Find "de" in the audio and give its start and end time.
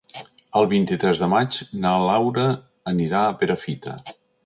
1.25-1.29